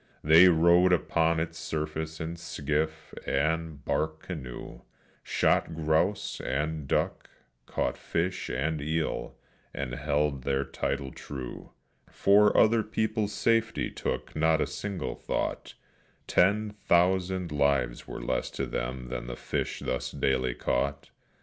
[0.23, 4.81] They rode upon its surface in skiff, and bark canoe,
[5.21, 7.29] Shot grouse and duck,
[7.67, 9.35] caught fish and eel,
[9.75, 11.73] and held their title true;
[12.09, 15.75] For other people's safety took not a single thought
[16.25, 21.11] Ten thousand lives were less to them than fish thus daily caught.